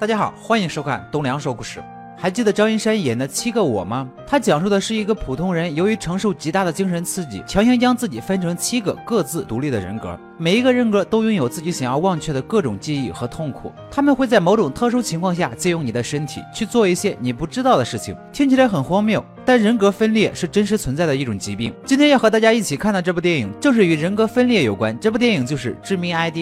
[0.00, 1.82] 大家好，欢迎收看东梁说故事。
[2.16, 4.08] 还记得张一山演的《七个我》吗？
[4.28, 13.72] 他讲述的是一个普通人由于承受极大的精神刺激，强行将自己分成七个各自独立的人格，每一个人格都拥有自己想要忘却的各种记忆和痛苦。
[13.90, 18.16] 他们会在某种特殊情况下借用你的身体去做一些你不知道的事情。
[18.32, 21.74] 听起来很荒谬，但人格分裂是真实存在的一种疾病。
[21.84, 24.96] 今天要和大家一起看的这部电影，正是与人格分裂有关。
[25.00, 26.36] 这部电影就是《致命 ID》。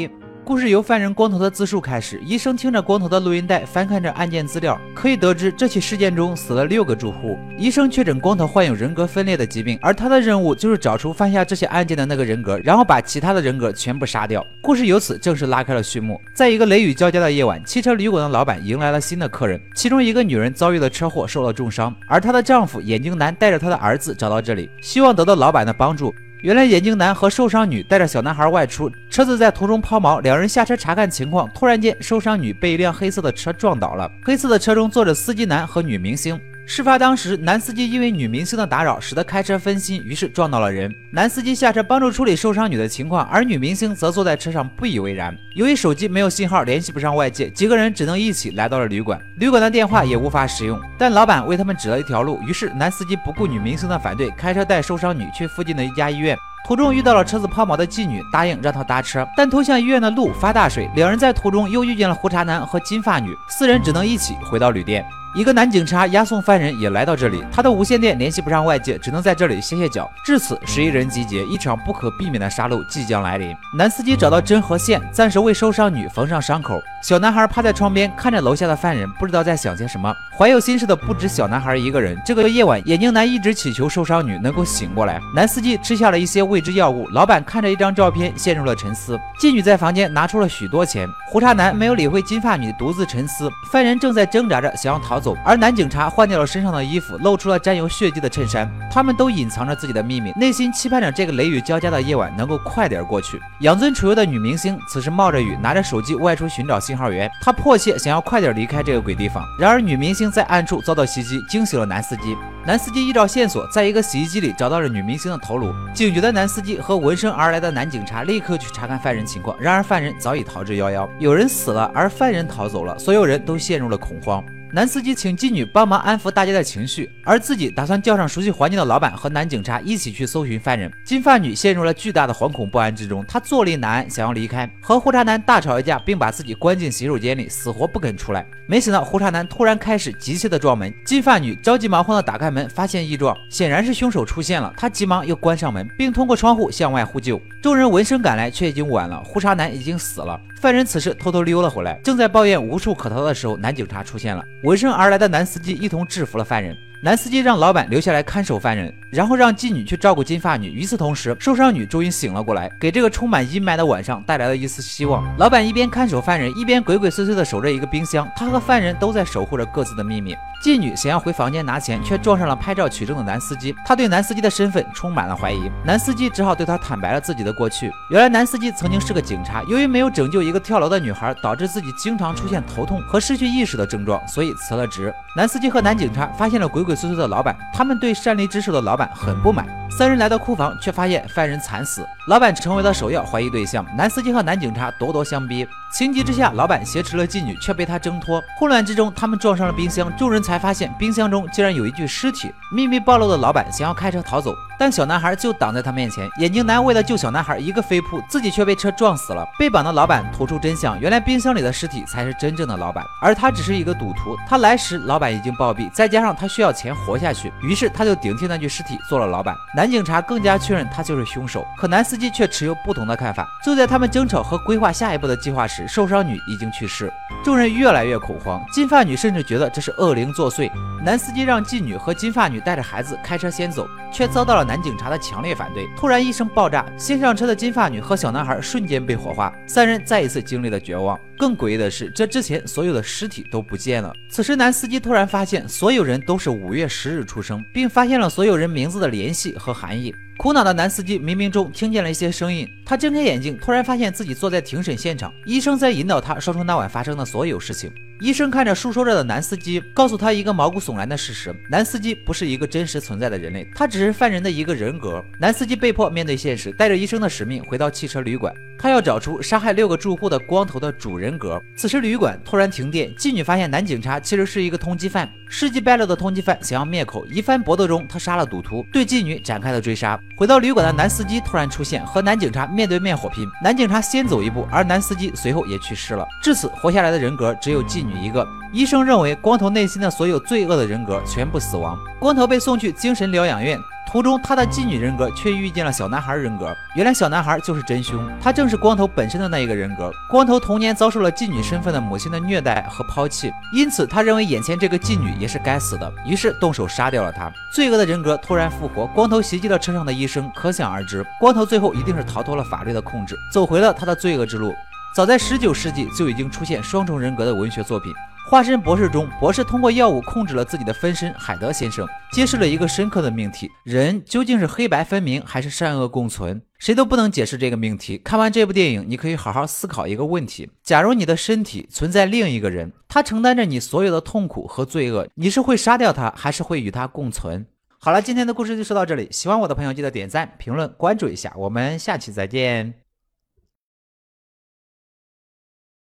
[0.46, 2.20] 故事由犯人光头的自述开始。
[2.24, 7.36] 医生听着光头的录音带，翻看着案件资料，可以得知这起事件中死了六个住户。
[7.58, 14.46] 医生确诊光头患有人格分裂的疾病，而他的任务就是找出犯下这些案件的那个人格，然后把其他的人格全部杀掉。
[14.62, 16.20] 故事由此正式拉开了序幕。
[16.32, 26.14] 在一个雷雨交加的夜晚，汽车旅馆的老板迎来了新的客人，其中一个女人遭遇了车祸，受了重伤，而她的丈夫眼镜男带着他的儿子找到这里，希望得到老板的帮助。
[26.42, 36.38] 原来眼镜男和受伤女带着小男孩外出，车子在途中抛锚，两人下车查看情况，突然间受伤女被一辆黑色的车撞倒了，黑色的车中坐着司机男和女明星。
[36.68, 40.92] 事发当时，男司机因为女明星的打扰，使得开车分心，于是撞到了人。
[41.12, 45.32] 男司机下车帮助处理受伤女的情况，而女明星则坐在车上不以为然。
[45.54, 49.16] 由于手机没有信号，联系不上外界，几个人只能一起来到了旅馆。
[49.36, 56.36] 旅馆的电话也无法使用，但老板为他们指了一条路，于是男司机不顾女明星的反对，开车带受伤女去附近的一家医院。
[56.66, 65.06] 途中遇到了车子抛锚的妓女，答应让他搭车，但通向医院的路发大水，两人在途中又遇见了胡茬男和金发女，四人只能一起回到旅店。
[65.36, 70.10] 一个男警察押送犯人也来到这里，他的无线电联系不上外界，只能在这里歇歇脚。
[70.24, 73.54] 至此，十一人集结，一场不可避免的杀戮即将来临。
[73.76, 76.80] 男司机找到针和线，暂时为受伤女缝上伤口。
[77.02, 80.10] 小男孩趴在窗边看着楼下的犯人，不知道在想些什么。
[80.38, 82.18] 怀有心事的不止小男孩一个人。
[82.24, 85.20] 这个夜晚，眼镜男一直祈求受伤女能够醒过来。
[85.34, 87.06] 男司机吃下了一些未知药物。
[87.10, 89.20] 老板看着一张照片，陷入了沉思。
[89.38, 91.06] 妓女在房间拿出了许多钱。
[91.28, 93.50] 胡茬男没有理会金发女，独自沉思。
[93.70, 98.70] 犯人正在挣扎着想要逃 走，而男警察换掉了身上的衣服，露出了沾有血迹的衬衫。
[98.88, 103.40] 他们都隐藏着自己的秘密，内心期盼着这个雷雨交加的夜晚能够快点过去。
[103.62, 107.28] 养尊处优的女明星此时冒着雨，拿着手机外出寻找信号源。
[107.40, 109.44] 她迫切想要快点离开这个鬼地方。
[109.58, 112.36] 然而，女明星在暗处遭到袭击，惊醒了男司机。
[112.64, 115.72] 男司机依照线索，在一个洗衣机里找到了女明星的头颅。
[115.92, 119.56] 警觉的男司机和闻声而来的男警察立刻去查看犯人情况。
[119.58, 121.08] 然而，犯人早已逃之夭夭。
[121.18, 124.44] 有人死了，而犯人逃走了，所有人都陷入了恐慌。
[124.76, 130.92] 男司机请妓女帮忙安抚大家的情绪，而自己打算叫上熟悉环境的老板和男警察一起去搜寻犯人。
[131.02, 138.46] 金发女陷入了巨大的惶恐不安之中，她坐立难安，想要离开，和胡渣男大吵一架，并把自己关进洗手间里，死活不肯出来。
[138.68, 144.70] 没想到胡渣男突然开始急切的撞门，金发女着急忙慌的打开门，发现异状，显然是凶手出现了。
[144.76, 147.40] 她急忙又关上门，并通过窗户向外呼救。
[147.62, 150.38] 众人闻声赶来，却已经晚了，胡渣男已经死了。
[150.60, 154.42] 犯人此时偷偷溜了回来，正在抱怨无处可逃的时候，男警察出现了。
[154.66, 156.76] 闻声而来的男司机一同制服了犯人。
[157.02, 160.70] 男司机让老板留下来看守犯人，然后让妓女去照顾金发女。
[160.70, 165.22] 与此同时，受伤女终于醒了过来，给这个充满阴霾的晚上带来了一丝希望。
[165.36, 168.26] 老板一边看守犯人，一边鬼鬼祟祟地守着一个冰箱。
[168.34, 170.34] 他和犯人都在守护着各自的秘密。
[170.64, 173.74] 妓女想要回房间拿钱，却撞上了拍照取证的男司机。
[173.84, 175.70] 他对男司机的身份充满了怀疑。
[175.84, 177.92] 男司机只好对他坦白了自己的过去。
[178.08, 185.12] 原来男司机曾经是个警察，由于没有拯救一个跳楼的女孩，导致自己经常出现头痛和失去意识的症状，所以辞了职。
[185.36, 189.66] 男司机和男警察发现了鬼鬼祟祟的老板，他们对擅离职守的老板很不满。
[189.90, 193.84] 三人来到库房，却发现犯人惨死，老板成为了首要怀疑对象。
[193.96, 198.42] 男司机和男警察咄咄相逼，情急之下，老板挟持了妓女，却被他挣脱。
[198.58, 202.50] 混乱之中，他们撞上了冰箱，众人才发现冰箱中竟然有一具尸体。
[202.72, 206.28] 秘密暴露的老板想要开车逃走，但小男孩就挡在他面前。
[206.38, 209.44] 眼镜男为了救小男孩，一个飞扑，自己却被车撞死了。
[209.58, 214.36] 被绑的老板吐出真相，原来冰箱里的尸体才是真正的老板，而他只是一个赌徒。
[214.48, 219.52] 他来时，老板已经暴毙，再加上他需要钱活下去，于是他就顶替那具尸体做了老板。
[219.74, 219.86] 男。
[219.96, 223.48] 警察更加确认他就是凶手，可男司机却持有不同的看法。
[223.64, 227.10] 就在他们争吵和规划下一步的计划时，受伤女已经去世，
[227.42, 228.62] 众人越来越恐慌。
[228.70, 230.70] 金发女甚至觉得这是恶灵作祟。
[231.02, 235.86] 男司机让妓女和金发女带着孩子开车先走，却遭到了男警察的强烈反对。
[235.96, 241.18] 突然一声爆炸，先上车的金发女和小男孩瞬间被火化，三人再一次经历了绝望。
[241.38, 244.12] 更诡异的是，这之前所有的尸体都不见了。
[244.30, 250.14] 此时，男司机突然发现，所有人都是五月十日出生，并发现了所有人名字的联系和含义。
[250.38, 257.90] 苦恼的男司机冥冥中听见了一些声音，他睁开眼睛，突然发现自己坐在庭审现场，医生在引导他说出那晚发生的所有事情。
[258.20, 265.22] 医生看着述说着的男司机，告诉他一个毛骨悚然的事实：男司机不是一个真实存在的人类，他只是犯人的一个人格。
[265.38, 271.62] 男司机被迫面对现实，带着医生的使命回到汽车旅馆，他要找出杀害六个住户的光头的主人格。
[271.76, 280.18] 此时旅馆突然停电，妓女发现男警察其实是一个通缉犯，事迹败露的通缉犯想要灭口，一番搏斗中他杀了赌徒，对妓女展开了追杀。
[280.38, 286.26] 回到旅馆的男司机突然出现，和男警察面对面火拼，男警察先走一步，而男司机随后也去世了。
[286.42, 288.46] 至此，活下来的人格只有妓女一个。
[288.72, 291.98] 医生认为，光头内心的所有罪恶的人格全部死亡。
[292.18, 293.78] 光头被送去精神疗养院，
[294.10, 296.74] 途中他的妓女人格却遇见了小男孩人格。
[296.94, 300.10] 原来小男孩就是真凶，他正是光头本身的那一个人格。
[300.30, 307.50] 光头童年遭受了妓女身份的母亲的虐待和抛弃，因此他认为眼前这个妓女也是该死的，于是动手杀掉了她。
[307.72, 314.74] 罪恶的人格突然复活，光头袭击了车上的医生，可想而知，光头最后一定是逃脱了法律的控制，走回了他的罪恶之路。
[315.16, 318.12] 早在十九世纪就已经出现双重人格的文学作品。
[318.50, 326.60] 化身博士中，博士通过药物控制了自己的分身海德先生，揭示了一个深刻的命题：人究竟是黑白分明，还是善恶共存？
[326.78, 328.18] 谁都不能解释这个命题。
[328.18, 337.64] 看完这部电影，你可以好好思考一个问题：假如你的身体存在另一个人，他承担着你所有的痛苦和罪恶，你是会杀掉他，还是会与他共存？
[337.98, 339.26] 好了，今天的故事就说到这里。
[339.30, 341.50] 喜欢我的朋友，记得点赞、评论、关注一下。
[341.56, 343.05] 我们下期再见。